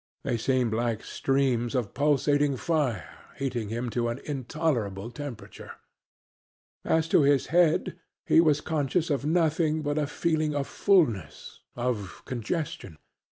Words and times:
They 0.23 0.35
seemed 0.35 0.73
like 0.73 1.03
streams 1.03 1.75
of 1.75 1.93
pulsating 1.93 2.57
fire 2.57 3.07
heating 3.37 3.69
him 3.69 3.91
to 3.91 4.07
an 4.09 4.19
intolerable 4.25 5.11
temperature. 5.11 5.73
As 6.83 7.07
to 7.09 7.21
his 7.21 7.45
head, 7.53 7.99
he 8.25 8.41
was 8.41 8.61
conscious 8.61 9.11
of 9.11 9.27
nothing 9.27 9.83
but 9.83 9.99
a 9.99 10.07
feeling 10.07 10.55
of 10.55 10.65
fulness 10.65 11.59
of 11.75 12.23
congestion. 12.25 12.97